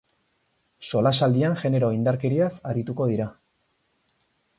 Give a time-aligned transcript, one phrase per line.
[0.85, 3.29] Solasaldian genero indarkeriaz arituko dira.